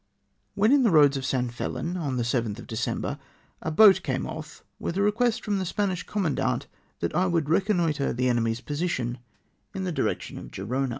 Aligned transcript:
When 0.55 0.71
in 0.71 0.81
tlie 0.81 0.91
roads 0.93 1.15
of 1.15 1.27
San 1.27 1.51
Felin, 1.51 1.95
on 1.95 2.17
the 2.17 2.23
7tli 2.23 2.57
of 2.57 2.65
Decem 2.65 3.01
ber, 3.01 3.19
a 3.61 3.69
boat 3.69 4.01
came 4.01 4.25
off 4.25 4.63
witli 4.81 4.97
a 4.97 5.01
request 5.03 5.45
from 5.45 5.59
tlie 5.59 5.67
Spanish 5.67 6.01
commandant 6.01 6.65
that 7.01 7.13
I 7.13 7.27
would 7.27 7.49
reconnoitre 7.49 8.11
the 8.11 8.27
enemy's 8.27 8.61
posi 8.61 8.89
tion 8.89 9.19
in 9.75 9.83
the 9.83 9.93
dhection 9.93 10.39
of 10.39 10.49
Gerona. 10.49 10.89